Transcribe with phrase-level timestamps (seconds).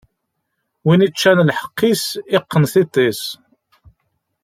[0.85, 2.03] Win iččan lḥeqq-is,
[2.37, 3.21] iqqen tiṭ-is!